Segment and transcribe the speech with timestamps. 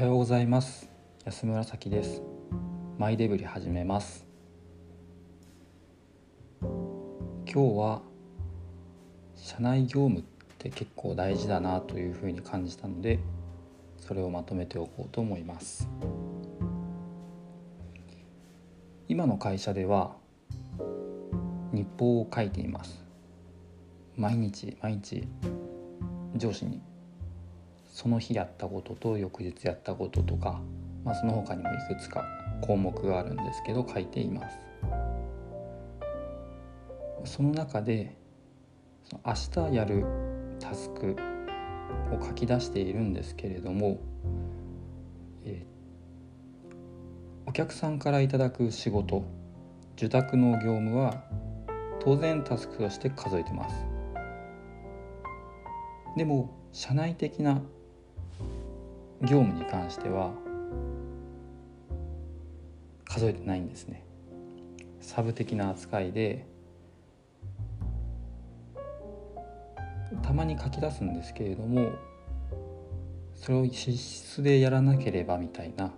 [0.00, 0.88] はようございます。
[1.26, 2.22] 安村咲です。
[2.96, 4.24] マイデブリ始めます。
[6.62, 6.72] 今
[7.44, 8.00] 日は
[9.36, 10.22] 社内業務っ
[10.56, 13.18] て結構大事だなというふうに感じたので
[13.98, 15.86] それをまとめておこうと思います。
[19.06, 20.16] 今の会社では
[21.74, 23.04] 日報を書いています。
[24.16, 25.28] 毎日毎日
[26.36, 26.80] 上司に
[28.00, 30.58] その日やったことと翌日やったこととか、
[31.04, 32.24] まあ、その他にもいくつか
[32.62, 34.58] 項目があるんですけど書いています。
[37.24, 38.16] その中で
[39.26, 39.34] 明
[39.68, 40.06] 日やる
[40.58, 41.14] タスク
[42.10, 44.00] を書き出しているんですけれども、
[45.44, 49.24] えー、お客さんからいただく仕事
[49.98, 51.22] 受託の業務は
[51.98, 53.74] 当然タスクとして数えてます。
[56.16, 57.60] でも社内的な
[59.22, 60.32] 業務に関しては
[63.04, 64.04] 数えてないんですね
[65.00, 66.46] サブ的な扱いで
[70.22, 71.92] たまに書き出すんですけれども
[73.34, 75.92] それを資質でやらなければみたいな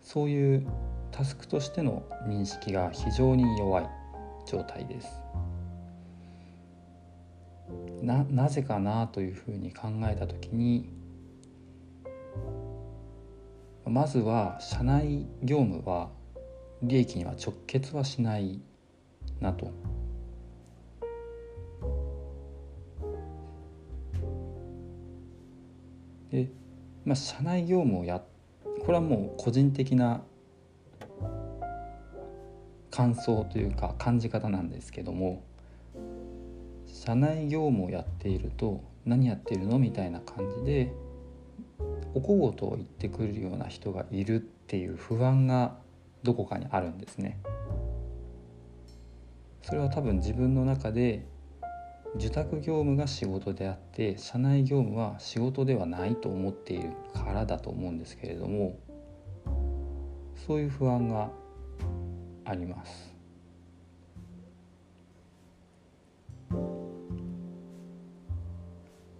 [0.00, 0.66] そういう
[1.10, 3.88] タスクとしての認識が非常に弱い
[4.46, 5.08] 状態です。
[8.02, 10.90] ななぜかなというふうに考えた時に
[13.84, 16.10] まずは社内業務は
[16.82, 18.60] 利益には直結はしない
[19.40, 19.70] なと。
[26.30, 26.48] で、
[27.04, 28.22] まあ、社内業務をや
[28.80, 30.22] これはもう個人的な
[32.90, 35.42] 感想というか感じ方なんですけども
[36.86, 40.92] 社内業務をやっていると何やってるのみたいな感じで
[42.14, 45.76] お小言を言ってくるような人がいるっていう不安が
[46.22, 47.38] どこかにあるんですね。
[49.62, 51.24] それは多分自分の中で
[52.16, 58.78] 受託業務が仕事であって社内業務は仕事ではないと思っているからだと思うんですけれども
[60.46, 61.30] そういう不安が
[62.44, 63.12] あります。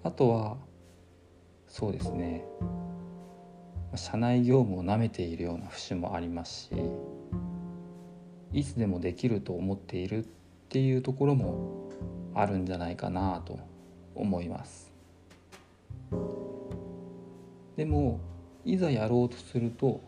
[0.04, 0.56] あとは
[1.72, 2.44] そうですね。
[3.94, 6.70] 社内業務をなめているような節もありますし
[8.52, 10.28] いつでもできると思っているっ
[10.68, 11.90] ていうところも
[12.34, 13.58] あるんじゃないかなと
[14.14, 14.92] 思います。
[17.76, 18.20] でも
[18.66, 20.02] いざやろうとすると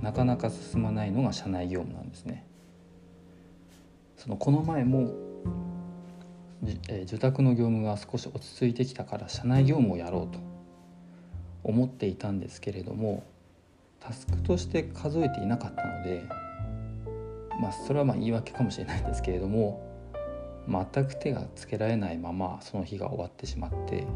[0.00, 2.46] なかなか進まないのが社内業務なんですね。
[4.16, 5.12] そのこの前も
[6.62, 10.53] 受託の業務が少し落ち着いてきたから社内業務をやろうと
[11.64, 13.24] 思っていたんですけれども
[14.00, 16.22] タスクとして数えていなかったので
[17.60, 19.82] まあそれはまあ言い訳かもしれないんですけれども
[20.68, 24.06] 全く手がつけられないままその日が終わってしまって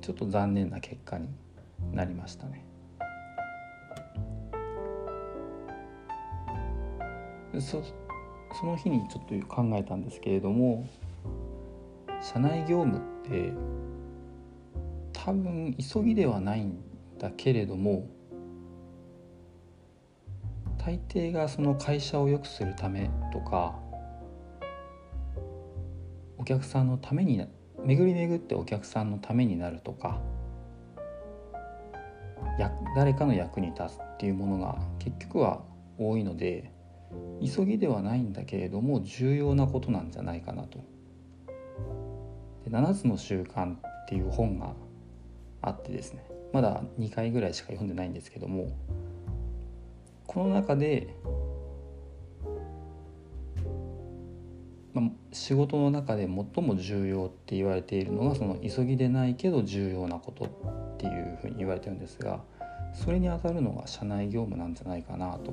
[0.00, 1.28] ちょっと残念な結果に
[1.92, 2.64] なりましたね。
[7.60, 7.82] そ
[8.58, 10.88] その日にちょっと考えたんですけれども
[12.22, 13.52] 社内業務って
[15.12, 16.78] 多分急ぎではないん
[17.18, 18.08] だけれども
[20.78, 23.74] 大抵がその会社を良くするためとか
[26.38, 27.44] お客さんのために
[27.84, 30.20] 巡り巡ってお客さんのためになるとか
[32.96, 35.60] 誰かの役に立つっていうものが結局は
[35.98, 36.72] 多いので
[37.44, 40.78] 急ぎではないんだけれども重要なことなんじゃないかなと。
[42.64, 43.78] で7つの習慣っ
[44.08, 44.72] ていう本が
[45.62, 48.68] あってですねまだ2回ぐらいしか読んでないんですけども
[50.26, 51.14] この中で、
[54.92, 62.40] まあ、仕事の中で最も重要って言われているのがその急ぎでないけど重要なことっていうふうに言われてるんですが
[62.92, 65.52] それにあたるのが社内業務なんじゃないかなと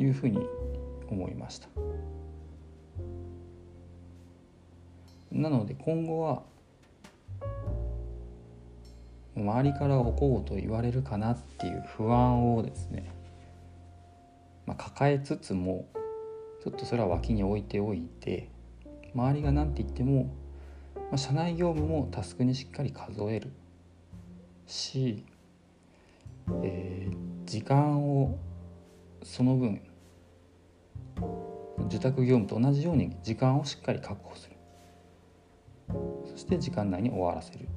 [0.00, 0.40] いうふうに
[1.08, 1.68] 思いました。
[5.30, 6.42] なので今後は
[9.36, 13.10] 周りからおこうと言われるかなっていう不安をですね、
[14.66, 15.86] まあ、抱えつつも
[16.64, 18.48] ちょっとそれは脇に置いておいて
[19.14, 20.34] 周りが何て言っても、
[20.94, 23.50] まあ、社内業務もタスクにしっかり数える
[24.66, 25.24] し、
[26.62, 27.14] えー、
[27.44, 28.38] 時間を
[29.22, 29.80] その分
[31.86, 34.56] 受託業務と同じように時間をしっかり確保する。
[36.30, 37.68] そして時間内に終わらせる。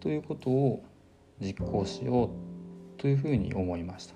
[0.00, 0.82] ということを
[1.40, 2.30] 実行しよう
[3.00, 4.14] というふうに思いました。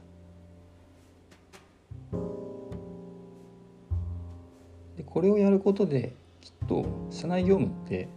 [4.96, 8.08] でこれをやることできっと社内業務って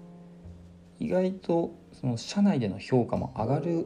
[0.99, 3.85] 意外とその社内での評価も上がる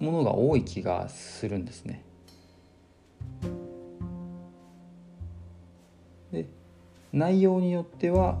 [0.00, 2.04] ものが多い気がするんですね。
[6.32, 6.46] で
[7.12, 8.40] 内容によっては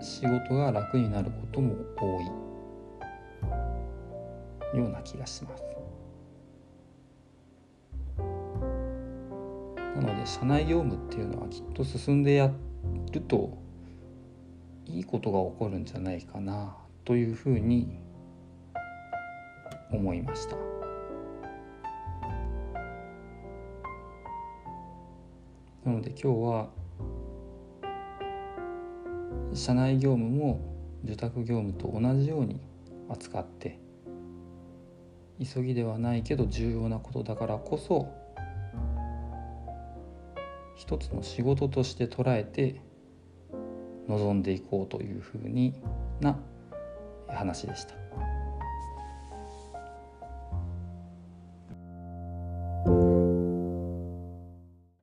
[0.00, 2.20] 仕事が楽になることも多
[4.74, 5.62] いような気がします。
[9.96, 12.50] なので社内業務っていうのはきっと進んでや
[13.12, 13.56] ると
[14.86, 18.00] いいことが起こるんじゃないかなというふうに
[19.90, 20.56] 思いました。
[25.84, 26.81] なので今日は
[29.54, 30.60] 社内業務も
[31.04, 32.60] 受託業務と同じように
[33.08, 33.78] 扱って
[35.42, 38.08] 急ぎではないけど重要なことだからこそ
[40.76, 42.80] 一つの仕事として捉えて
[44.08, 45.74] 臨んでいこうというふうに
[46.20, 46.38] な
[47.28, 48.01] 話でした。